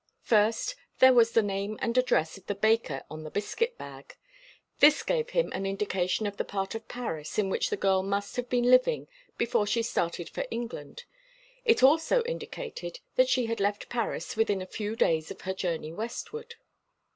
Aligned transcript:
First, 0.23 0.73
there 0.97 1.13
was 1.13 1.33
the 1.33 1.43
name 1.43 1.77
and 1.79 1.95
address 1.95 2.35
of 2.35 2.47
the 2.47 2.55
baker 2.55 3.03
on 3.07 3.21
the 3.23 3.29
biscuit 3.29 3.77
bag. 3.77 4.15
This 4.79 5.03
gave 5.03 5.29
him 5.29 5.51
an 5.53 5.67
indication 5.67 6.25
of 6.25 6.37
the 6.37 6.43
part 6.43 6.73
of 6.73 6.87
Paris 6.87 7.37
in 7.37 7.51
which 7.51 7.69
the 7.69 7.77
girl 7.77 8.01
must 8.01 8.35
have 8.35 8.49
been 8.49 8.63
living 8.71 9.07
before 9.37 9.67
she 9.67 9.83
started 9.83 10.27
for 10.27 10.47
England; 10.49 11.03
it 11.65 11.83
also 11.83 12.23
indicated 12.23 12.99
that 13.15 13.29
she 13.29 13.45
had 13.45 13.59
left 13.59 13.89
Paris 13.89 14.35
within 14.35 14.59
a 14.59 14.65
few 14.65 14.95
days 14.95 15.29
of 15.29 15.41
her 15.41 15.53
journey 15.53 15.93
westward. 15.93 16.55